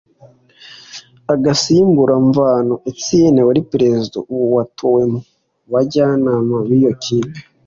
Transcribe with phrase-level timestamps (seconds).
[1.33, 5.19] agasimbura Mvano Etienne wari Perezida ubu watowe mu
[5.71, 7.39] bajyanama b’iyo kipe